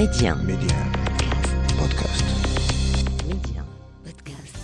Média. 0.00 0.34
Média. 0.34 0.78
Podcast. 1.76 2.24
Média. 3.28 3.62
Podcast. 4.02 4.56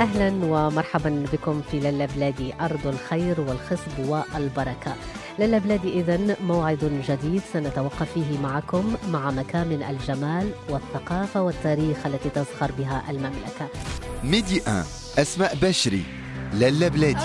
أهلا 0.00 0.28
ومرحبا 0.44 1.24
بكم 1.32 1.62
في 1.70 1.80
للا 1.80 2.06
بلادي 2.16 2.54
أرض 2.60 2.86
الخير 2.86 3.40
والخصب 3.40 3.98
والبركة 4.08 4.94
للا 5.38 5.58
بلادي 5.58 6.00
إذن 6.00 6.36
موعد 6.46 7.02
جديد 7.08 7.42
سنتوقف 7.52 8.12
فيه 8.14 8.38
معكم 8.38 8.96
مع 9.10 9.30
مكامن 9.30 9.82
الجمال 9.82 10.50
والثقافة 10.68 11.42
والتاريخ 11.42 12.06
التي 12.06 12.30
تزخر 12.30 12.72
بها 12.78 13.02
المملكة 13.10 13.68
ميدي 14.24 14.60
1 14.66 14.84
أسماء 15.18 15.54
بشري 15.62 16.21
لالا 16.54 16.88
بلادي 16.88 17.16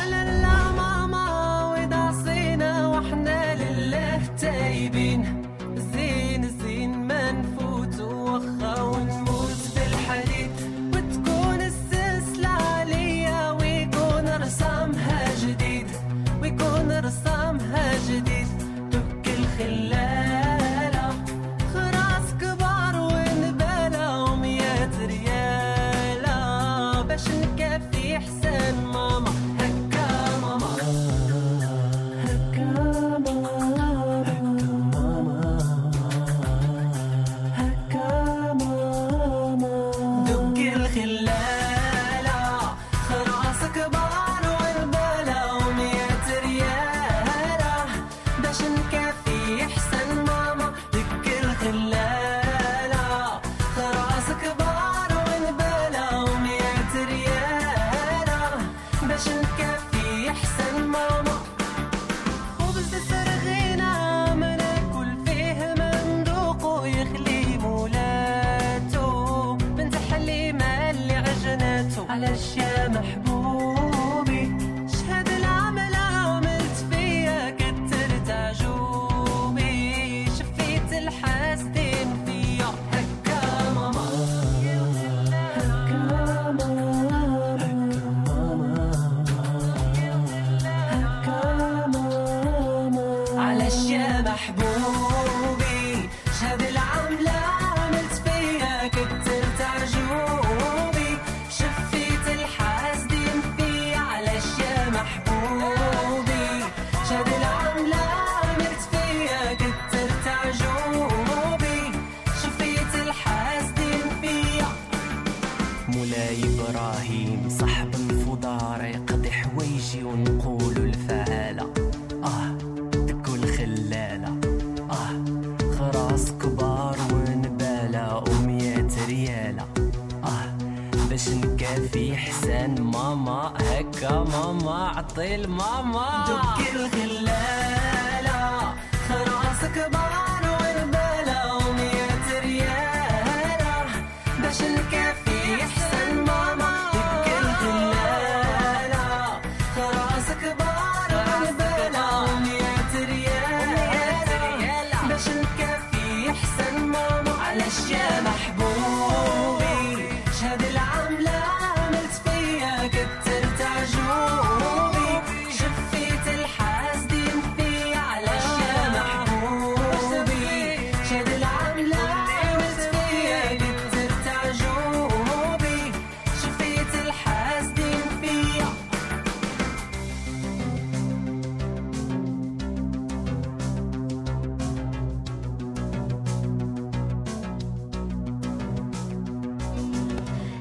del 135.18 135.48
mamá. 135.48 136.26
Yo 136.28 136.64
quiero 136.64 136.90
que 136.92 137.08
la 137.24 137.27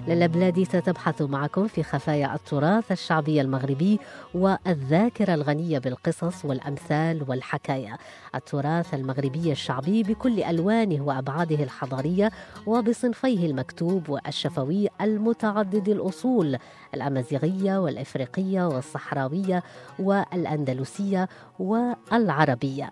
للا 0.09 0.27
بلادي 0.27 0.65
ستبحث 0.65 1.22
معكم 1.22 1.67
في 1.69 1.83
خفايا 1.83 2.34
التراث 2.34 2.93
الشعبي 2.93 3.41
المغربي 3.41 4.00
والذاكرة 4.34 5.34
الغنية 5.34 5.78
بالقصص 5.78 6.44
والأمثال 6.44 7.25
والحكايا 7.28 7.99
التراث 8.34 8.94
المغربي 8.94 9.53
الشعبي 9.53 10.03
بكل 10.03 10.43
ألوانه 10.43 11.03
وأبعاده 11.05 11.62
الحضارية 11.65 12.31
وبصنفيه 12.67 13.47
المكتوب 13.47 14.09
والشفوي 14.09 14.89
المتعدد 15.00 15.89
الأصول 15.89 16.59
الأمازيغية 16.95 17.79
والإفريقية 17.79 18.69
والصحراوية 18.69 19.63
والأندلسية 19.99 21.29
والعربية. 21.59 22.91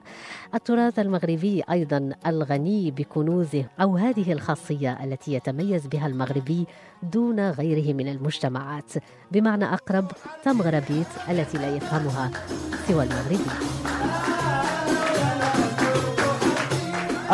التراث 0.54 0.98
المغربي 0.98 1.62
أيضا 1.70 2.10
الغني 2.26 2.90
بكنوزه 2.90 3.64
أو 3.80 3.96
هذه 3.96 4.32
الخاصية 4.32 5.04
التي 5.04 5.32
يتميز 5.32 5.86
بها 5.86 6.06
المغربي 6.06 6.66
دون 7.02 7.50
غيره 7.50 7.92
من 7.94 8.08
المجتمعات. 8.08 8.92
بمعنى 9.32 9.64
أقرب 9.64 10.12
تمغربيت 10.44 11.06
التي 11.28 11.58
لا 11.58 11.76
يفهمها 11.76 12.30
سوى 12.88 13.04
المغربي. 13.04 13.38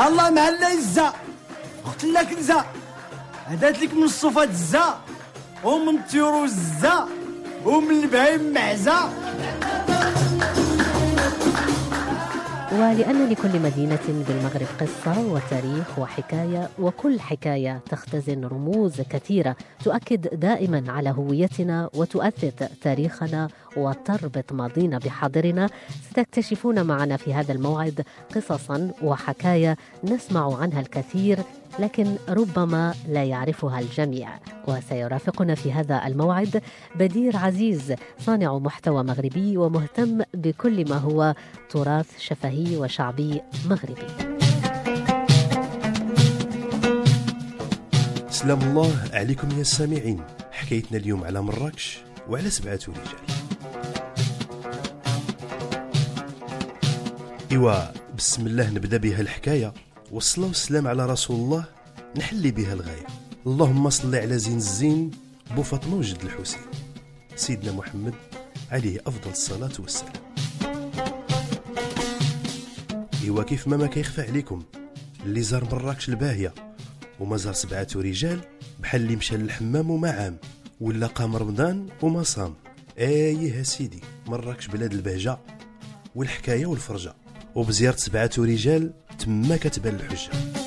الله 0.07 0.31
مع 0.31 0.49
العزة 0.49 1.13
قلت 1.85 2.05
لك 2.05 2.39
نزا 2.39 2.65
هدات 3.47 3.83
لك 3.83 3.95
من 3.95 4.03
الصفات 4.03 4.49
الزا. 4.49 5.01
ومن 5.65 5.99
الطيور 5.99 6.49
ومن 7.67 8.03
البهايم 8.03 8.53
معزة. 8.55 9.11
ولأن 12.73 13.29
لكل 13.29 13.61
مدينة 13.61 13.99
بالمغرب 14.09 14.67
قصة 14.81 15.21
وتاريخ 15.21 15.99
وحكاية 15.99 16.69
وكل 16.79 17.21
حكاية 17.21 17.81
تختزن 17.91 18.45
رموز 18.45 19.01
كثيرة 19.01 19.57
تؤكد 19.85 20.41
دائما 20.41 20.93
على 20.93 21.11
هويتنا 21.11 21.91
وتؤثر 21.95 22.51
تاريخنا 22.83 23.49
وتربط 23.77 24.53
ماضينا 24.53 24.99
بحاضرنا. 24.99 25.69
ستكتشفون 26.11 26.87
معنا 26.87 27.17
في 27.17 27.35
هذا 27.35 27.53
الموعد 27.53 28.05
قصصا 28.35 28.91
وحكايا 29.03 29.77
نسمع 30.05 30.57
عنها 30.61 30.81
الكثير 30.81 31.39
لكن 31.79 32.17
ربما 32.29 32.95
لا 33.09 33.25
يعرفها 33.25 33.81
الجميع. 33.81 34.29
وسيرافقنا 34.69 35.55
في 35.55 35.73
هذا 35.73 36.07
الموعد 36.07 36.63
بدير 36.95 37.37
عزيز 37.37 37.95
صانع 38.19 38.59
محتوى 38.59 39.03
مغربي 39.05 39.57
ومهتم 39.57 40.23
بكل 40.35 40.89
ما 40.89 40.97
هو 40.97 41.35
تراث 41.71 42.19
شفهي 42.19 42.77
وشعبي 42.77 43.41
مغربي. 43.67 44.31
سلام 48.31 48.61
الله 48.63 48.93
عليكم 49.13 49.51
يا 49.51 49.61
السامعين. 49.61 50.21
حكايتنا 50.53 50.99
اليوم 50.99 51.25
على 51.25 51.43
مراكش 51.43 51.99
وعلى 52.29 52.51
سبعة 52.51 52.81
رجال. 52.89 53.30
إيوا 57.53 57.93
بسم 58.19 58.47
الله 58.47 58.71
نبدأ 58.71 58.97
بها 58.97 59.21
الحكاية. 59.21 59.75
والصلاة 60.11 60.47
والسلام 60.47 60.87
على 60.87 61.07
رسول 61.07 61.37
الله 61.37 61.65
نحلي 62.17 62.51
بها 62.51 62.73
الغاية. 62.73 63.07
اللهم 63.47 63.91
صل 63.91 64.15
على 64.15 64.39
زين 64.39 64.57
الزين 64.57 65.11
بو 65.57 65.63
فاطمة 65.63 65.97
وجد 65.97 66.23
الحسين. 66.23 66.61
سيدنا 67.37 67.73
محمد 67.73 68.15
عليه 68.71 69.01
أفضل 69.07 69.31
الصلاة 69.31 69.73
والسلام. 69.79 70.13
إيوا 73.23 73.43
كيف 73.43 73.69
ما 73.69 73.77
ما 73.77 73.87
كيخفى 73.87 74.23
عليكم؟ 74.23 74.63
اللي 75.27 75.43
زار 75.43 75.65
مراكش 75.65 76.09
الباهية. 76.09 76.55
وما 77.21 77.37
زار 77.37 77.53
سبعة 77.53 77.89
رجال 77.97 78.41
بحال 78.81 79.01
اللي 79.01 79.17
مشى 79.17 79.37
للحمام 79.37 79.91
وما 79.91 80.11
عام. 80.11 80.37
ولا 80.81 81.07
قام 81.07 81.37
رمضان 81.37 81.89
وما 82.03 82.23
صام. 82.23 82.55
إيه 82.99 83.63
سيدي 83.63 84.01
مراكش 84.27 84.67
بلاد 84.67 84.93
البهجة 84.93 85.39
والحكاية 86.15 86.67
والفرجة. 86.67 87.15
وبزيارة 87.55 87.97
سبعة 87.97 88.31
رجال 88.39 88.91
تما 89.19 89.57
كتبان 89.57 89.95
الحجة. 89.95 90.60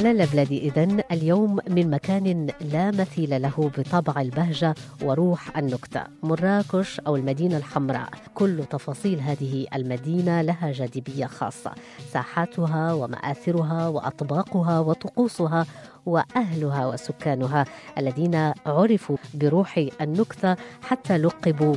لا 0.00 0.12
لا 0.12 0.24
بلادي 0.24 0.68
إذن 0.68 1.00
اليوم 1.12 1.58
من 1.68 1.90
مكان 1.90 2.46
لا 2.60 2.90
مثيل 2.90 3.42
له 3.42 3.70
بطبع 3.78 4.20
البهجة 4.20 4.74
وروح 5.02 5.56
النكتة 5.58 6.02
مراكش 6.22 7.00
أو 7.00 7.16
المدينة 7.16 7.56
الحمراء. 7.56 8.08
كل 8.34 8.64
تفاصيل 8.70 9.20
هذه 9.20 9.66
المدينة 9.74 10.42
لها 10.42 10.72
جاذبية 10.72 11.26
خاصة. 11.26 11.72
ساحاتها 12.12 12.92
ومآثرها 12.92 13.88
وأطباقها 13.88 14.78
وطقوسها 14.80 15.66
وأهلها 16.06 16.86
وسكانها 16.86 17.64
الذين 17.98 18.52
عرفوا 18.66 19.16
بروح 19.34 19.86
النكتة 20.00 20.56
حتى 20.82 21.16
لقبوا 21.18 21.74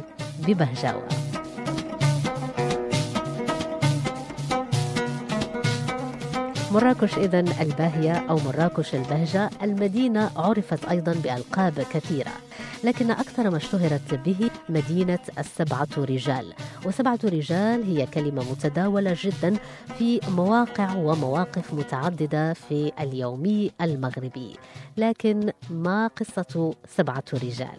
ببهجاوة. 0.47 1.07
مراكش 6.73 7.17
إذا 7.17 7.39
الباهية 7.39 8.13
أو 8.29 8.37
مراكش 8.37 8.95
البهجة 8.95 9.49
المدينة 9.63 10.31
عرفت 10.35 10.85
أيضا 10.85 11.13
بألقاب 11.13 11.85
كثيرة 11.93 12.31
لكن 12.83 13.11
أكثر 13.11 13.49
ما 13.49 13.57
اشتهرت 13.57 14.13
به 14.13 14.49
مدينة 14.69 15.19
السبعة 15.39 15.87
رجال. 15.97 16.53
وسبعة 16.85 17.19
رجال 17.23 17.83
هي 17.83 18.05
كلمة 18.05 18.51
متداولة 18.51 19.17
جدا 19.21 19.53
في 19.97 20.19
مواقع 20.27 20.95
ومواقف 20.95 21.73
متعددة 21.73 22.53
في 22.53 22.91
اليومي 22.99 23.71
المغربي. 23.81 24.55
لكن 24.97 25.51
ما 25.69 26.07
قصة 26.07 26.73
سبعة 26.97 27.23
رجال؟ 27.33 27.77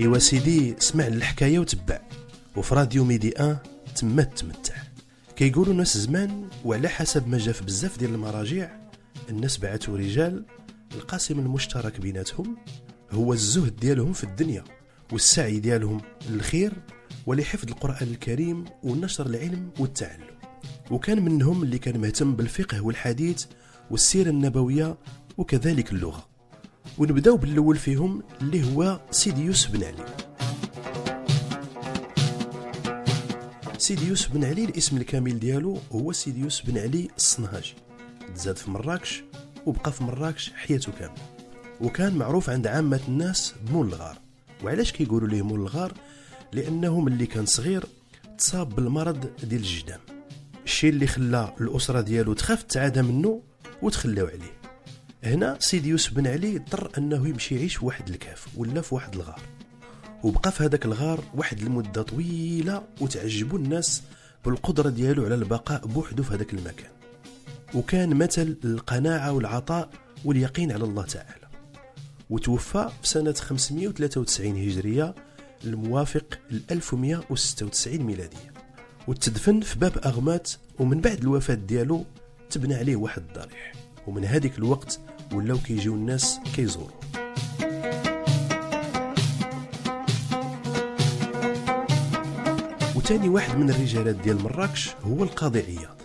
إيوا 0.00 0.18
سيدي 0.18 0.74
سمع 0.78 1.06
الحكاية 1.06 1.58
وتبع. 1.58 1.98
وفي 2.56 2.74
راديو 2.74 3.04
ميدي 3.04 3.38
آن 3.40 3.56
تما 3.96 4.22
تمتع. 4.22 4.74
كيقولوا 5.36 5.74
ناس 5.74 5.98
زمان 5.98 6.48
وعلى 6.64 6.88
حسب 6.88 7.28
ما 7.28 7.38
جا 7.38 7.52
في 7.52 7.64
بزاف 7.64 7.98
ديال 7.98 8.14
المراجع 8.14 8.70
الناس 9.30 9.58
بعثوا 9.58 9.98
رجال 9.98 10.44
القاسم 10.94 11.38
المشترك 11.38 12.00
بيناتهم 12.00 12.56
هو 13.10 13.32
الزهد 13.32 13.76
ديالهم 13.76 14.12
في 14.12 14.24
الدنيا 14.24 14.64
والسعي 15.12 15.58
ديالهم 15.58 16.00
للخير 16.30 16.72
ولحفظ 17.26 17.68
القرآن 17.68 18.08
الكريم 18.08 18.64
ونشر 18.82 19.26
العلم 19.26 19.70
والتعلم. 19.78 20.32
وكان 20.90 21.24
منهم 21.24 21.62
اللي 21.62 21.78
كان 21.78 22.00
مهتم 22.00 22.36
بالفقه 22.36 22.80
والحديث 22.80 23.44
والسيرة 23.90 24.30
النبوية 24.30 24.96
وكذلك 25.38 25.92
اللغة. 25.92 26.28
ونبداو 26.98 27.36
بالأول 27.36 27.76
فيهم 27.76 28.22
اللي 28.40 28.74
هو 28.74 29.00
سيدي 29.10 29.42
يوسف 29.44 29.70
بن 29.70 29.84
علي. 29.84 30.31
سيدي 33.82 34.06
يوسف 34.06 34.32
بن 34.32 34.44
علي 34.44 34.64
الاسم 34.64 34.96
الكامل 34.96 35.38
ديالو 35.38 35.78
هو 35.92 36.12
سيدي 36.12 36.40
يوسف 36.40 36.66
بن 36.66 36.78
علي 36.78 37.08
الصنهاجي. 37.16 37.74
تزاد 38.34 38.56
في 38.56 38.70
مراكش 38.70 39.22
وبقى 39.66 39.92
في 39.92 40.04
مراكش 40.04 40.50
حياته 40.50 40.92
كاملة. 40.92 41.22
وكان 41.80 42.14
معروف 42.14 42.50
عند 42.50 42.66
عامة 42.66 43.00
الناس 43.08 43.54
بمول 43.66 43.86
الغار. 43.86 44.18
وعلاش 44.64 44.92
كيقولوا 44.92 45.28
ليه 45.28 45.42
مول 45.42 45.60
الغار؟ 45.60 45.92
لأنه 46.52 47.00
ملي 47.00 47.26
كان 47.26 47.46
صغير 47.46 47.84
تصاب 48.38 48.68
بالمرض 48.74 49.30
ديال 49.42 49.60
الجدام. 49.60 50.00
الشيء 50.64 50.90
اللي 50.90 51.06
خلى 51.06 51.54
الأسرة 51.60 52.00
ديالو 52.00 52.32
تخاف 52.32 52.62
تعادى 52.62 53.02
منه 53.02 53.42
وتخلاو 53.82 54.26
عليه. 54.26 54.58
هنا 55.24 55.56
سيدي 55.60 55.88
يوسف 55.88 56.12
بن 56.12 56.26
علي 56.26 56.56
اضطر 56.56 56.90
أنه 56.98 57.28
يمشي 57.28 57.54
يعيش 57.56 57.76
في 57.76 57.84
واحد 57.84 58.08
الكهف 58.08 58.46
ولا 58.56 58.80
في 58.80 58.94
واحد 58.94 59.14
الغار. 59.14 59.40
وبقى 60.22 60.52
في 60.52 60.64
هذاك 60.64 60.84
الغار 60.84 61.24
واحد 61.34 61.60
المدة 61.60 62.02
طويلة 62.02 62.82
وتعجبوا 63.00 63.58
الناس 63.58 64.02
بالقدرة 64.44 64.90
ديالو 64.90 65.24
على 65.24 65.34
البقاء 65.34 65.86
بوحده 65.86 66.22
في 66.22 66.34
هذاك 66.34 66.54
المكان. 66.54 66.90
وكان 67.74 68.16
مثل 68.16 68.56
القناعه 68.64 69.32
والعطاء 69.32 69.90
واليقين 70.24 70.72
على 70.72 70.84
الله 70.84 71.02
تعالى. 71.02 71.46
وتوفى 72.30 72.88
في 73.02 73.08
سنة 73.08 73.32
593 73.32 74.68
هجرية 74.68 75.14
الموافق 75.64 76.38
ل 76.50 76.60
1196 76.70 77.98
ميلادية. 78.02 78.52
وتدفن 79.08 79.60
في 79.60 79.78
باب 79.78 79.98
أغمات 80.04 80.50
ومن 80.78 81.00
بعد 81.00 81.18
الوفاة 81.20 81.54
ديالو 81.54 82.04
تبنى 82.50 82.74
عليه 82.74 82.96
واحد 82.96 83.22
الضريح. 83.28 83.72
ومن 84.06 84.24
هذيك 84.24 84.58
الوقت 84.58 85.00
ولاو 85.32 85.58
كيجيو 85.58 85.94
الناس 85.94 86.38
كيزوروا 86.54 87.02
وتاني 93.12 93.28
واحد 93.28 93.58
من 93.58 93.70
الرجالات 93.70 94.14
ديال 94.14 94.42
مراكش 94.42 94.90
هو 95.02 95.22
القاضي 95.22 95.60
عياض. 95.60 95.96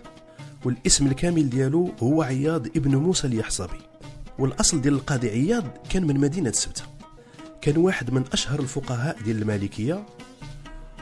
والاسم 0.66 1.08
الكامل 1.08 1.50
ديالو 1.50 1.92
هو 2.04 2.22
عياض 2.22 2.68
ابن 2.68 2.96
موسى 2.96 3.28
اليحصبي. 3.28 3.82
والأصل 4.40 4.82
ديال 4.82 4.94
القاضي 4.94 5.30
عياض 5.30 5.64
كان 5.90 6.08
من 6.08 6.20
مدينة 6.20 6.52
سبتة. 6.52 6.84
كان 7.62 7.78
واحد 7.78 8.12
من 8.14 8.24
أشهر 8.34 8.60
الفقهاء 8.60 9.18
ديال 9.24 9.42
المالكية 9.42 10.06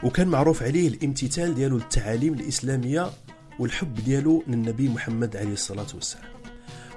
وكان 0.02 0.28
معروف 0.28 0.62
عليه 0.62 0.88
الامتثال 0.88 1.54
ديالو 1.54 1.76
للتعاليم 1.76 2.34
الإسلامية 2.34 3.10
والحب 3.58 3.94
ديالو 3.94 4.44
للنبي 4.46 4.88
محمد 4.88 5.36
عليه 5.36 5.52
الصلاة 5.52 5.86
والسلام. 5.94 6.30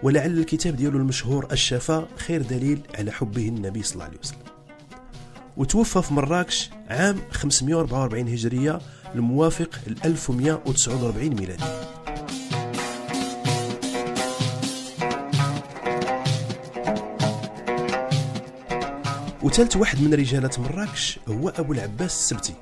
ولعل 0.03 0.37
الكتاب 0.37 0.75
ديالو 0.75 0.97
المشهور 0.97 1.47
الشفاء 1.51 2.07
خير 2.17 2.41
دليل 2.41 2.81
على 2.95 3.11
حبه 3.11 3.47
النبي 3.47 3.83
صلى 3.83 3.93
الله 3.93 4.05
عليه 4.05 4.19
وسلم. 4.19 4.39
وتوفى 5.57 6.01
في 6.01 6.13
مراكش 6.13 6.69
عام 6.89 7.17
544 7.31 8.27
هجرية 8.27 8.79
الموافق 9.15 9.69
ل 9.87 9.95
1149 10.05 11.29
ميلادي. 11.29 11.63
وثالث 19.43 19.75
واحد 19.77 20.01
من 20.01 20.13
رجالة 20.13 20.49
مراكش 20.57 21.19
هو 21.29 21.49
أبو 21.49 21.73
العباس 21.73 22.15
السبتي. 22.15 22.53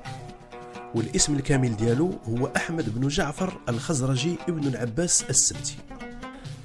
والاسم 0.94 1.34
الكامل 1.34 1.76
ديالو 1.76 2.18
هو 2.28 2.46
أحمد 2.56 2.94
بن 2.94 3.08
جعفر 3.08 3.58
الخزرجي 3.68 4.36
ابن 4.48 4.68
العباس 4.68 5.24
السبتي. 5.30 5.76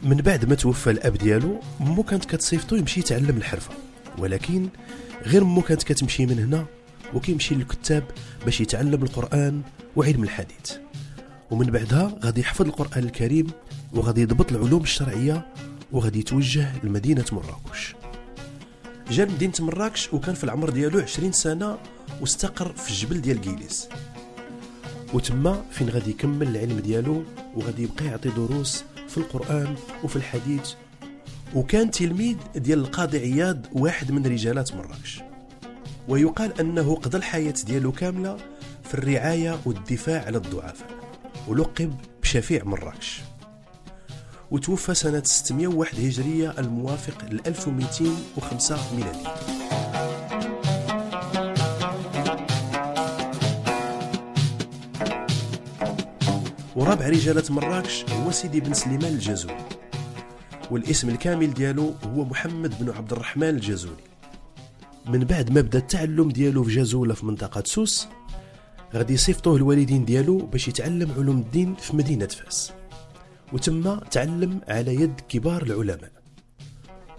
من 0.04 0.18
بعد 0.18 0.46
ما 0.46 0.56
توفى 0.56 0.92
الأب 0.92 1.14
ديالو 1.14 1.60
مو 1.80 2.04
كانت 2.04 2.26
كتصيفطو 2.26 2.76
يمشي 2.76 3.00
يتعلم 3.00 3.38
الحرفة. 3.38 3.72
ولكن 4.18 4.70
غير 5.26 5.44
مو 5.44 5.62
كانت 5.62 5.84
كتمشي 5.84 6.26
من 6.26 6.40
هنا 6.40 6.66
وكيمشي 7.14 7.56
للكتاب 7.56 8.04
باش 8.46 8.62
يتعلم 8.62 9.04
القرآن 9.04 9.62
وعلم 9.96 10.24
الحديث. 10.24 10.72
ومن 11.52 11.66
بعدها 11.66 12.18
غادي 12.24 12.42
يحفظ 12.42 12.66
القرآن 12.66 13.04
الكريم 13.04 13.48
وغادي 13.94 14.22
يضبط 14.22 14.52
العلوم 14.52 14.82
الشرعية 14.84 15.46
وغادي 15.92 16.20
يتوجه 16.20 16.72
لمدينة 16.84 17.26
مراكش. 17.32 17.96
جا 19.12 19.26
لمدينه 19.26 19.54
مراكش 19.60 20.14
وكان 20.14 20.36
في 20.36 20.44
العمر 20.44 20.70
ديالو 20.70 21.00
20 21.00 21.32
سنة 21.32 21.78
واستقر 22.22 22.74
في 22.74 22.90
الجبل 22.90 23.22
ديال 23.22 23.42
كيليس 23.42 23.88
وتما 25.14 25.64
فين 25.72 25.90
غادي 25.90 26.10
يكمل 26.10 26.48
العلم 26.48 26.80
ديالو 26.80 27.24
وغادي 27.56 27.84
يبقى 27.84 28.06
يعطي 28.06 28.30
دروس 28.30 28.84
في 29.08 29.18
القرآن 29.18 29.76
وفي 30.04 30.16
الحديث. 30.16 30.72
وكان 31.56 31.92
تلميذ 31.92 32.36
ديال 32.56 32.80
القاضي 32.80 33.18
عياض 33.20 33.66
واحد 33.72 34.12
من 34.12 34.26
رجالات 34.26 34.76
مراكش. 34.76 35.22
ويقال 36.08 36.60
أنه 36.60 36.96
قضى 36.96 37.18
الحياة 37.18 37.54
ديالو 37.66 37.92
كاملة 37.92 38.38
في 38.84 38.94
الرعاية 38.94 39.60
والدفاع 39.66 40.26
على 40.26 40.38
الضعفاء 40.38 40.90
ولقب 41.48 41.94
بشفيع 42.22 42.64
مراكش 42.64 43.22
وتوفى 44.52 44.94
سنة 44.94 45.24
601 45.26 46.00
هجرية 46.00 46.54
الموافق 46.60 47.26
ل 47.32 47.40
1205 47.48 48.78
ميلادي. 48.96 49.30
ورابع 56.76 57.08
رجالة 57.10 57.44
مراكش 57.50 58.06
هو 58.10 58.32
سيدي 58.32 58.60
بن 58.60 58.74
سليمان 58.74 59.14
الجازولي 59.14 59.58
والاسم 60.72 61.10
الكامل 61.10 61.54
ديالو 61.54 61.94
هو 62.04 62.26
محمد 62.26 62.84
بن 62.84 62.90
عبد 62.98 63.12
الرحمن 63.12 63.50
الجازولي 63.50 64.13
من 65.06 65.20
بعد 65.20 65.52
ما 65.52 65.62
بدا 65.62 65.80
التعلم 65.80 66.30
ديالو 66.30 66.64
في 66.64 66.76
جازولة 66.76 67.14
في 67.14 67.26
منطقة 67.26 67.64
سوس 67.66 68.08
غادي 68.94 69.14
يصيفطوه 69.14 69.56
الوالدين 69.56 70.06
ديالو 70.06 70.38
باش 70.38 70.68
يتعلم 70.68 71.12
علوم 71.12 71.38
الدين 71.38 71.76
في 71.76 71.96
مدينة 71.96 72.26
فاس. 72.26 72.72
وتما 73.54 74.02
تعلم 74.12 74.62
على 74.68 74.96
يد 74.96 75.22
كبار 75.30 75.64
العلماء. 75.64 76.12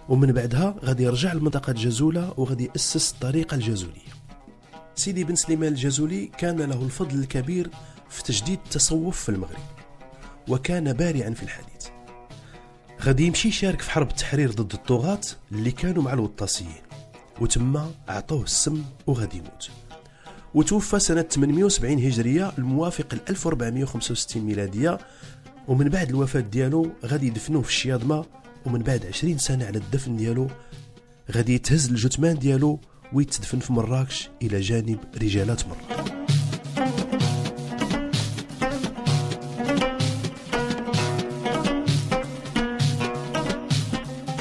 ومن 0.09 0.31
بعدها 0.31 0.75
غادي 0.83 1.03
يرجع 1.03 1.33
لمنطقة 1.33 1.73
جازولة 1.73 2.33
وغادي 2.37 2.65
يأسس 2.65 3.13
الطريقة 3.13 3.55
الجازولية. 3.55 4.15
سيدي 4.95 5.23
بن 5.23 5.35
سليمان 5.35 5.71
الجازولي 5.71 6.31
كان 6.37 6.61
له 6.61 6.83
الفضل 6.83 7.19
الكبير 7.19 7.69
في 8.09 8.23
تجديد 8.23 8.59
التصوف 8.65 9.23
في 9.23 9.29
المغرب 9.29 9.59
وكان 10.47 10.93
بارعا 10.93 11.29
في 11.29 11.43
الحديث. 11.43 11.87
غادي 13.01 13.27
يمشي 13.27 13.47
يشارك 13.47 13.81
في 13.81 13.91
حرب 13.91 14.09
التحرير 14.09 14.51
ضد 14.51 14.73
الطغاة 14.73 15.21
اللي 15.51 15.71
كانوا 15.71 16.03
مع 16.03 16.13
الوطاسيين. 16.13 16.84
وتما 17.41 17.91
عطوه 18.07 18.43
السم 18.43 18.83
وغادي 19.07 19.37
يموت. 19.37 19.69
وتوفى 20.53 20.99
سنة 20.99 21.21
870 21.21 21.99
هجرية 21.99 22.51
الموافق 22.57 23.15
ل 23.15 23.19
1465 23.29 24.43
ميلادية. 24.43 24.97
ومن 25.67 25.89
بعد 25.89 26.09
الوفاة 26.09 26.39
ديالو 26.39 26.91
غادي 27.05 27.27
يدفنوه 27.27 27.61
في 27.61 27.69
الشياضمة. 27.69 28.25
ومن 28.65 28.79
بعد 28.79 29.05
20 29.05 29.37
سنة 29.37 29.65
على 29.65 29.77
الدفن 29.77 30.15
ديالو. 30.15 30.47
غادي 31.31 31.55
يتهز 31.55 31.89
الجثمان 31.89 32.39
ديالو 32.39 32.79
ويتدفن 33.13 33.59
في 33.59 33.73
مراكش 33.73 34.29
إلى 34.41 34.59
جانب 34.59 34.99
رجالات 35.21 35.61
مراكش 35.67 36.14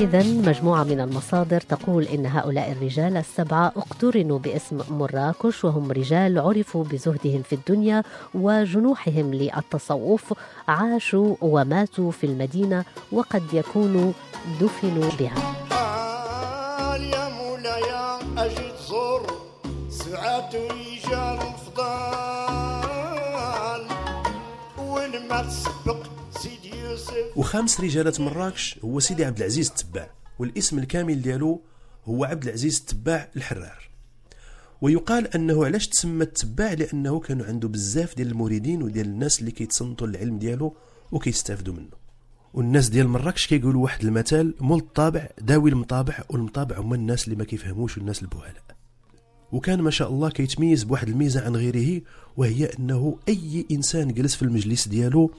إذا 0.05 0.23
مجموعة 0.23 0.85
من 0.85 1.01
المصادر 1.01 1.61
تقول 1.61 2.05
إن 2.05 2.27
هؤلاء 2.27 2.73
الرجال 2.73 3.17
السبعة 3.17 3.73
اقترنوا 3.77 4.39
باسم 4.39 4.81
مراكش 4.91 5.65
وهم 5.65 5.93
رجال 5.93 6.39
عرفوا 6.39 6.85
بزهدهم 6.85 7.43
في 7.43 7.53
الدنيا 7.53 8.03
وجنوحهم 8.35 9.35
للتصوف 9.35 10.33
عاشوا 10.69 11.37
وماتوا 11.41 12.11
في 12.11 12.27
المدينة 12.27 12.85
وقد 13.13 13.43
يكونوا 13.53 14.13
دفنوا 14.61 15.11
بها. 15.19 15.74
وخامس 27.55 27.81
رجالة 27.81 28.13
مراكش 28.19 28.79
هو 28.85 29.01
سيدي 29.01 29.25
عبد 29.25 29.39
العزيز 29.39 29.69
التباع 29.69 30.11
والاسم 30.39 30.79
الكامل 30.79 31.23
ديالو 31.23 31.61
هو 32.05 32.25
عبد 32.25 32.45
العزيز 32.45 32.79
التباع 32.79 33.29
الحرار. 33.37 33.89
ويقال 34.81 35.35
أنه 35.35 35.65
علاش 35.65 35.89
تسمى 35.89 36.25
التباع؟ 36.25 36.73
لأنه 36.73 37.21
كانوا 37.21 37.47
عنده 37.47 37.69
بزاف 37.69 38.17
ديال 38.17 38.29
المريدين 38.31 38.83
وديال 38.83 39.07
الناس 39.07 39.41
اللي 39.41 39.51
كيتصنتوا 39.51 40.07
العلم 40.07 40.39
ديالو 40.39 40.77
وكيستافدوا 41.13 41.75
منه. 41.75 41.97
والناس 42.55 42.89
ديال 42.89 43.09
مراكش 43.09 43.47
كيقولوا 43.47 43.83
واحد 43.83 44.05
المثال 44.05 44.55
مول 44.61 44.79
الطابع 44.79 45.29
داوي 45.41 45.71
المطابع 45.71 46.19
والمطابع 46.31 46.79
هما 46.79 46.95
الناس 46.97 47.25
اللي 47.25 47.37
ما 47.37 47.45
كيفهموش 47.45 47.99
والناس 47.99 48.23
البهلاء. 48.23 48.65
وكان 49.55 49.83
ما 49.83 49.91
شاء 49.91 50.09
الله 50.09 50.31
كيتميز 50.31 50.85
بواحد 50.85 51.09
الميزة 51.09 51.45
عن 51.45 51.57
غيره 51.57 52.01
وهي 52.37 52.65
أنه 52.65 53.17
أي 53.29 53.67
إنسان 53.71 54.15
جلس 54.15 54.35
في 54.35 54.43
المجلس 54.43 54.89
ديالو 54.89 55.31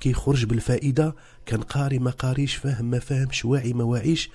كيخرج 0.00 0.44
بالفائدة 0.44 1.14
كان 1.46 1.60
قاري 1.60 1.98
ما 1.98 2.10
قاريش 2.10 2.54
فاهم 2.54 2.84
ما 2.84 2.98
فاهمش 2.98 3.44
واعي 3.44 3.72
ما 3.72 3.84
واعيش 3.84 4.30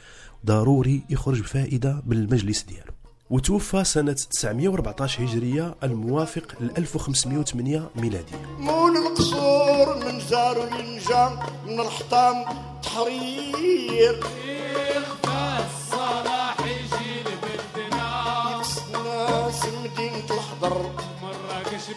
ضروري 0.46 1.02
يخرج 1.10 1.42
بفائدة 1.42 2.04
من 2.06 2.18
المجلس 2.18 2.64
ديالو. 2.64 2.92
وتوفى 3.30 3.84
سنة 3.84 4.14
914 4.14 5.24
هجرية 5.24 5.76
الموافق 5.84 6.62
ل 6.62 6.72
1508 6.78 7.90
ميلادية 7.96 8.38
مول 8.60 8.98
القصور 8.98 9.96
من 9.96 10.20
لنجا 10.80 11.40
من 11.68 11.80
الحطام 11.80 12.46
تحرير. 12.84 14.20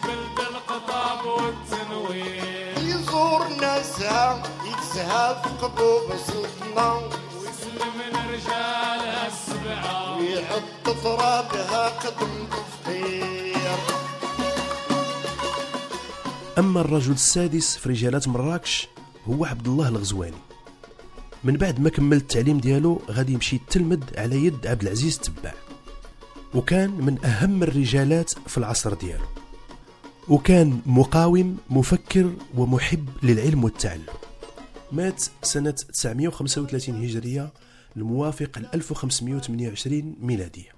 بلد 0.03 0.39
القطاب 0.39 1.25
والتنوير. 1.25 2.77
يزور 2.77 3.47
ناسها 3.47 4.43
يتزهى 4.65 5.41
في 5.43 5.49
قبوب 5.65 6.17
سلطنة 6.27 6.95
ويسلم 6.95 7.97
الرجال 8.15 9.01
السبعة. 9.27 10.17
ويحط 10.17 11.03
ترابها 11.03 11.89
قدم 11.89 12.47
تفخير 12.51 13.77
أما 16.57 16.81
الرجل 16.81 17.11
السادس 17.11 17.77
في 17.77 17.89
رجالات 17.89 18.27
مراكش 18.27 18.87
هو 19.29 19.45
عبد 19.45 19.67
الله 19.67 19.87
الغزواني. 19.87 20.37
من 21.43 21.57
بعد 21.57 21.79
ما 21.79 21.89
كمل 21.89 22.17
التعليم 22.17 22.59
ديالو 22.59 23.01
غادي 23.11 23.33
يمشي 23.33 23.55
يتلمد 23.55 24.03
على 24.17 24.45
يد 24.45 24.67
عبد 24.67 24.81
العزيز 24.81 25.15
التباع 25.15 25.53
وكان 26.55 26.91
من 26.91 27.25
أهم 27.25 27.63
الرجالات 27.63 28.31
في 28.47 28.57
العصر 28.57 28.93
ديالو. 28.93 29.25
وكان 30.29 30.79
مقاوم 30.85 31.57
مفكر 31.69 32.33
ومحب 32.57 33.09
للعلم 33.23 33.63
والتعلم. 33.63 34.05
مات 34.91 35.23
سنة 35.43 35.71
935 35.71 37.03
هجرية 37.03 37.53
الموافق 37.97 38.59
ل 38.59 38.65
1528 38.73 40.15
ميلادية. 40.21 40.69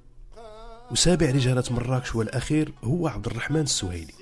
وسابع 0.91 1.31
رجالة 1.31 1.63
مراكش 1.71 2.15
والأخير 2.15 2.73
هو 2.83 3.07
عبد 3.07 3.25
الرحمن 3.25 3.61
السهيلي. 3.61 4.13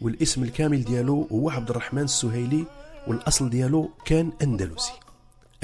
والاسم 0.00 0.42
الكامل 0.42 0.84
ديالو 0.84 1.28
هو 1.32 1.50
عبد 1.50 1.70
الرحمن 1.70 2.02
السهيلي 2.02 2.64
والأصل 3.08 3.50
ديالو 3.50 3.90
كان 4.04 4.32
أندلسي. 4.42 4.92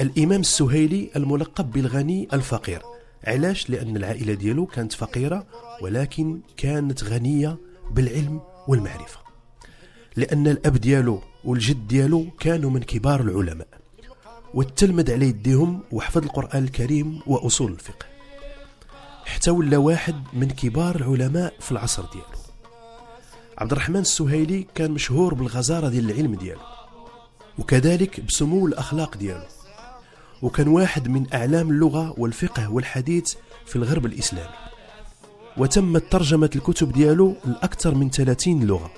الإمام 0.01 0.39
السهيلي 0.39 1.09
الملقب 1.15 1.71
بالغني 1.71 2.27
الفقير. 2.33 2.81
علاش؟ 3.27 3.69
لأن 3.69 3.97
العائلة 3.97 4.33
ديالو 4.33 4.65
كانت 4.65 4.93
فقيرة 4.93 5.47
ولكن 5.81 6.41
كانت 6.57 7.03
غنية 7.03 7.57
بالعلم 7.91 8.41
والمعرفة. 8.67 9.19
لأن 10.15 10.47
الأب 10.47 10.77
ديالو 10.77 11.21
والجد 11.43 11.87
ديالو 11.87 12.31
كانوا 12.39 12.69
من 12.69 12.83
كبار 12.83 13.21
العلماء 13.21 13.67
والتلمد 14.53 15.11
على 15.11 15.27
يديهم 15.27 15.83
وحفظ 15.91 16.23
القرآن 16.23 16.63
الكريم 16.63 17.19
وأصول 17.27 17.71
الفقه. 17.71 18.05
حتى 19.25 19.51
ولا 19.51 19.77
واحد 19.77 20.15
من 20.33 20.49
كبار 20.49 20.95
العلماء 20.95 21.53
في 21.59 21.71
العصر 21.71 22.05
ديالو. 22.05 22.27
عبد 23.57 23.71
الرحمن 23.71 23.99
السهيلي 23.99 24.67
كان 24.75 24.91
مشهور 24.91 25.33
بالغزارة 25.33 25.89
ديال 25.89 26.11
العلم 26.11 26.35
ديالو 26.35 26.61
وكذلك 27.59 28.19
بسمو 28.19 28.67
الأخلاق 28.67 29.17
ديالو. 29.17 29.45
وكان 30.41 30.67
واحد 30.67 31.07
من 31.07 31.33
أعلام 31.33 31.69
اللغة 31.69 32.13
والفقه 32.17 32.71
والحديث 32.71 33.33
في 33.65 33.75
الغرب 33.75 34.05
الإسلامي. 34.05 34.72
وتمت 35.57 36.11
ترجمة 36.11 36.49
الكتب 36.55 36.91
ديالو 36.91 37.35
لأكثر 37.45 37.95
من 37.95 38.09
30 38.09 38.63
لغة. 38.63 38.91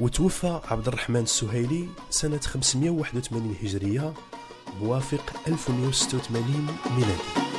وتوفى 0.00 0.60
عبد 0.70 0.88
الرحمن 0.88 1.20
السهيلي 1.22 1.88
سنة 2.10 2.40
581 2.40 3.56
هجرية 3.62 4.12
موافق 4.82 5.32
1186 5.48 6.66
ميلادي. 6.96 7.51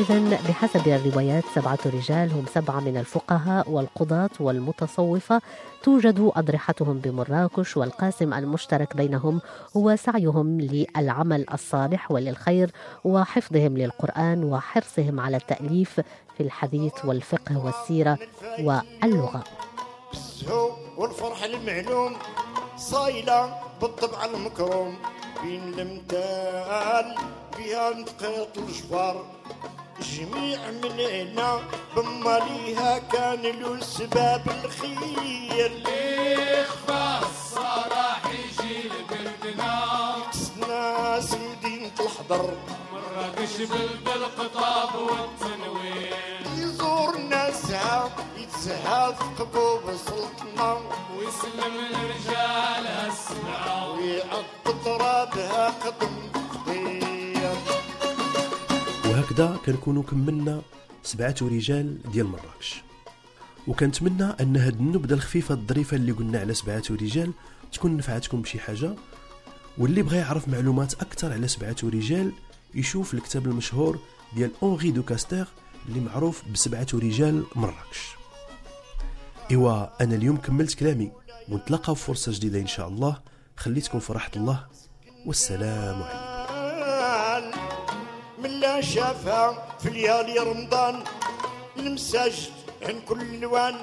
إذا 0.00 0.40
بحسب 0.48 0.88
الروايات 0.88 1.44
سبعة 1.54 1.78
رجال 1.86 2.32
هم 2.32 2.44
سبعة 2.54 2.80
من 2.80 2.96
الفقهاء 2.96 3.70
والقضاة 3.70 4.30
والمتصوفة. 4.40 5.42
توجد 5.82 6.30
أضرحتهم 6.36 6.98
بمراكش 6.98 7.76
والقاسم 7.76 8.34
المشترك 8.34 8.96
بينهم 8.96 9.40
هو 9.76 9.96
سعيهم 9.96 10.60
للعمل 10.60 11.46
الصالح 11.52 12.10
وللخير 12.10 12.70
وحفظهم 13.04 13.76
للقرآن 13.78 14.44
وحرصهم 14.44 15.20
على 15.20 15.36
التأليف 15.36 16.00
في 16.36 16.42
الحديث 16.42 17.04
والفقه 17.04 17.64
والسيرة 17.64 18.18
واللغة. 18.60 19.44
والفرح 20.96 21.44
المعلوم 21.44 22.16
صايلة 22.76 23.54
بالطبع 23.80 24.24
المكروم. 24.24 24.96
بين 25.42 25.62
المثال 25.78 27.14
بها 27.58 27.90
نتقيط 27.90 28.58
الجبار 28.58 29.24
جميع 30.02 30.70
من 30.70 31.00
هنا 31.00 31.60
بماليها 31.96 32.98
كان 32.98 33.42
له 33.42 33.80
سباب 33.80 34.44
الخير. 34.64 35.82
إخفى 36.60 37.20
الصلاح 37.22 38.22
يجي 38.26 38.88
لبلدنا. 38.88 39.74
ناس 40.68 41.34
مدينة 41.34 41.96
الحضر 42.00 42.54
مرة 42.92 43.32
قشبل 43.38 43.88
بالقطاب 44.04 44.94
والتنوير. 44.94 46.14
يزور 46.56 47.18
ناسها 47.18 48.10
يتزهى 48.38 49.14
في 49.14 49.42
قبوب 49.42 49.82
سلطنة 50.06 50.80
ويسلم 51.16 51.74
الرجال 51.90 52.86
السبعة 52.86 53.92
ويعط 53.92 54.84
ترابها 54.84 55.74
قدم. 55.84 56.39
وهكذا 59.40 59.60
كنكونوا 59.66 60.02
كملنا 60.02 60.62
سبعة 61.02 61.34
رجال 61.42 61.98
ديال 62.12 62.26
مراكش. 62.26 62.82
وكنتمنى 63.66 64.24
أن 64.24 64.56
هاد 64.56 64.80
النبذة 64.80 65.14
الخفيفة 65.14 65.54
الظريفة 65.54 65.96
اللي 65.96 66.12
قلنا 66.12 66.38
على 66.38 66.54
سبعة 66.54 66.82
رجال 66.90 67.32
تكون 67.72 67.96
نفعتكم 67.96 68.42
بشي 68.42 68.58
حاجة. 68.58 68.94
واللي 69.78 70.02
بغى 70.02 70.16
يعرف 70.16 70.48
معلومات 70.48 70.94
أكثر 70.94 71.32
على 71.32 71.48
سبعة 71.48 71.76
رجال 71.84 72.32
يشوف 72.74 73.14
الكتاب 73.14 73.46
المشهور 73.46 73.98
ديال 74.36 74.50
اونغي 74.62 74.90
دو 74.90 75.02
كاستير 75.02 75.46
اللي 75.88 76.00
معروف 76.00 76.42
بسبعة 76.52 76.86
رجال 76.94 77.44
مراكش. 77.56 78.14
إيوا 79.50 80.02
أنا 80.02 80.14
اليوم 80.14 80.36
كملت 80.36 80.74
كلامي. 80.74 81.12
ونتلاقاو 81.48 81.94
في 81.94 82.04
فرصة 82.04 82.32
جديدة 82.32 82.60
إن 82.60 82.66
شاء 82.66 82.88
الله. 82.88 83.20
خليتكم 83.56 83.98
في 83.98 84.12
راحة 84.12 84.30
الله. 84.36 84.66
والسلام 85.26 86.02
عليكم. 86.02 86.29
من 88.42 88.50
لا 88.60 88.80
شافها 88.80 89.76
في 89.82 89.90
ليالي 89.90 90.38
رمضان 90.38 91.04
المساجد 91.76 92.52
عن 92.82 93.00
كل 93.08 93.20
الوان 93.34 93.76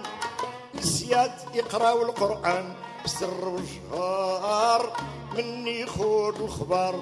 السياد 0.76 1.32
يقراو 1.54 2.02
القران 2.02 2.74
بسر 3.06 3.48
وجهار 3.48 4.94
مني 5.38 5.86
خود 5.86 6.42
الخبار 6.42 6.96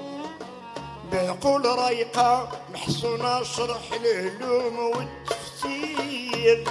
بعقول 1.12 1.66
رايقة 1.66 2.50
محسونة 2.74 3.44
شرح 3.44 3.92
العلوم 3.94 4.80
والتفسير 4.80 6.64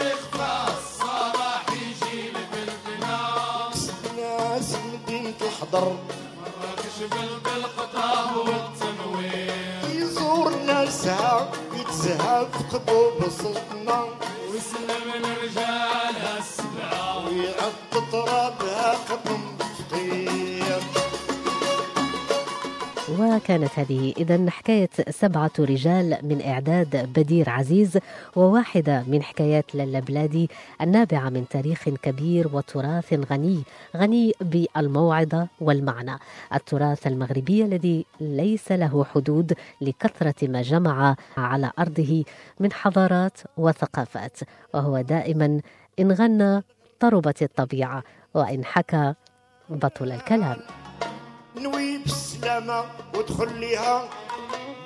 إخفى 0.00 0.72
الصلاح 0.78 1.64
يجي 1.72 2.32
ناس 4.16 4.74
مدينة 4.92 5.34
الحضر 5.40 5.96
قشبل 6.78 7.28
بالقطاب 7.44 8.36
والتنوير 8.36 8.79
يزور 10.90 11.10
ناسها 11.10 11.50
يتزهى 11.74 12.46
في 12.52 12.76
قبوب 12.76 13.28
سلطنة 13.30 14.04
ويسلم 14.50 15.10
الرجال 15.24 16.16
السبعة 16.38 17.26
ويعط 17.26 18.10
ترابها 18.12 18.96
قدم 19.10 19.40
وكانت 23.20 23.78
هذه 23.78 24.14
إذا 24.16 24.50
حكاية 24.50 24.90
سبعة 25.10 25.50
رجال 25.58 26.18
من 26.22 26.42
إعداد 26.42 27.12
بدير 27.18 27.50
عزيز 27.50 27.98
وواحدة 28.36 29.04
من 29.06 29.22
حكايات 29.22 29.74
لالا 29.74 30.00
بلادي 30.00 30.50
النابعة 30.80 31.28
من 31.28 31.48
تاريخ 31.48 31.88
كبير 31.88 32.48
وتراث 32.52 33.12
غني 33.32 33.62
غني 33.96 34.32
بالموعظة 34.40 35.48
والمعنى. 35.60 36.18
التراث 36.54 37.06
المغربي 37.06 37.64
الذي 37.64 38.06
ليس 38.20 38.72
له 38.72 39.04
حدود 39.04 39.52
لكثرة 39.80 40.48
ما 40.48 40.62
جمع 40.62 41.16
على 41.36 41.70
أرضه 41.78 42.24
من 42.60 42.72
حضارات 42.72 43.38
وثقافات. 43.56 44.38
وهو 44.74 45.00
دائما 45.00 45.60
إن 45.98 46.12
غنى 46.12 46.62
طربت 47.00 47.42
الطبيعة 47.42 48.02
وإن 48.34 48.64
حكى 48.64 49.14
بطل 49.70 50.12
الكلام. 50.12 50.56
نوي 51.56 51.98
بالسلامة 52.40 52.84
ودخل 53.14 53.60
ليها 53.60 54.08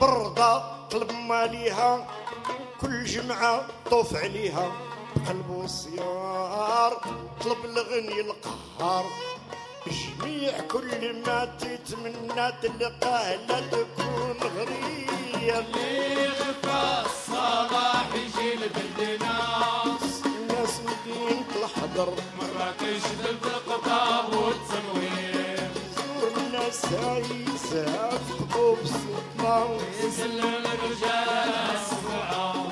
برضا 0.00 0.86
طلب 0.90 1.12
ماليها 1.12 2.06
كل 2.80 3.04
جمعة 3.04 3.66
طوف 3.90 4.16
عليها. 4.16 4.72
بقلب 5.16 5.50
وصيار 5.50 7.00
طلب 7.44 7.64
الغني 7.64 8.20
القهار. 8.20 9.04
جميع 9.86 10.60
كل 10.60 11.22
ما 11.26 11.44
تتمنى 11.44 12.52
تلقاه 12.62 13.36
لا 13.36 13.60
تكون 13.60 14.38
غريب. 14.56 15.10
إخفى 15.48 17.06
الصلاح 17.06 18.06
يجي 18.14 18.54
لبلدنا 18.54 19.34
الناس 20.26 20.80
مدينة 20.80 21.50
الحضر. 21.62 22.14
قشبل 22.80 23.36
بالقطاب 23.42 24.34
والتنوير 24.34 25.13
زور 26.82 26.90
الناس 26.92 27.06
عايزة 27.06 28.08
في 28.18 28.32
قبوب 28.54 28.78
سلطنة 28.84 29.76
يسلم 30.04 30.44
الرجال 30.44 31.54
السبعة 31.74 32.66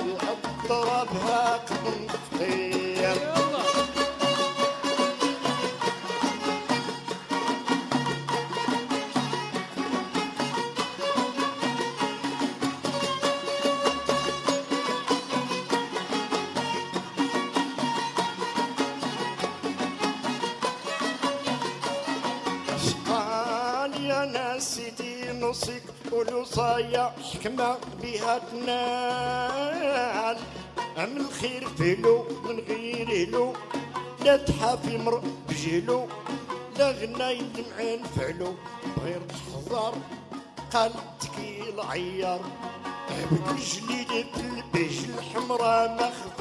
ترابها 0.69 1.59
والوصايا 26.83 27.13
حكمة 27.33 27.77
بها 28.03 28.39
تنال 28.39 30.39
عمل 30.97 31.27
خير 31.41 31.69
فيلو 31.79 32.25
من 32.45 32.59
غير 32.69 33.29
هلو 33.29 33.53
لا 34.25 34.37
تحافي 34.37 34.99
مر 34.99 35.23
بجهلو. 35.49 36.09
لا 36.79 36.91
غنى 36.91 37.39
يدمعين 37.39 38.03
فعلو. 38.17 38.55
بغير 38.97 39.21
تحضر 39.21 39.95
قال 40.73 40.93
تكيل 41.21 41.81
عيار 41.81 42.41
عبد 43.11 43.49
الجليل 43.49 44.27
بالبيج 44.37 44.99
الحمراء 45.19 45.97
ما 45.97 46.11
خفى 46.11 46.32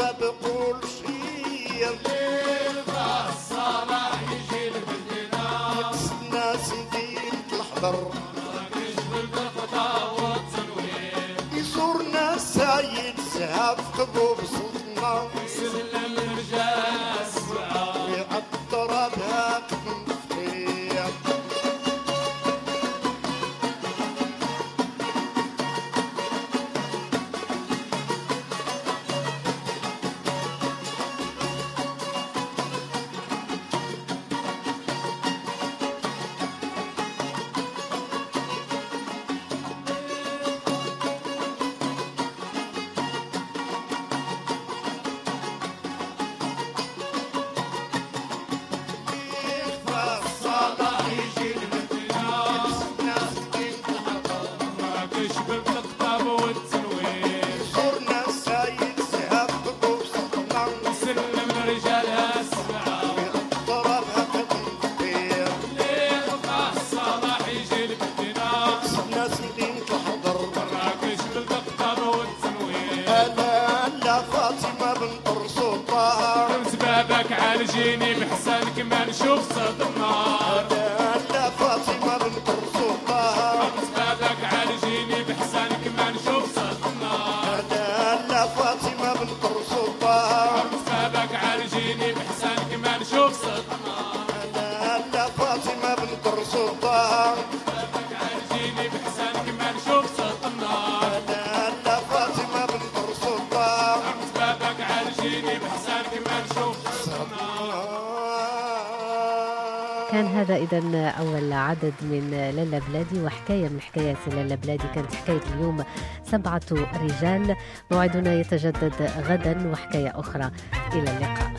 هذا 110.41 110.55
إذا 110.55 111.09
أول 111.09 111.53
عدد 111.53 111.93
من 112.01 112.31
لالا 112.31 112.79
بلادي 112.79 113.21
وحكاية 113.21 113.69
من 113.69 113.81
حكايات 113.81 114.17
لالا 114.27 114.55
بلادي. 114.55 114.83
كانت 114.95 115.13
حكاية 115.13 115.41
اليوم 115.55 115.83
سبعة 116.23 116.61
رجال 116.71 117.55
موعدنا 117.91 118.33
يتجدد 118.33 118.93
غدا 119.29 119.71
وحكاية 119.71 120.19
أخرى. 120.19 120.51
إلى 120.93 121.11
اللقاء. 121.11 121.51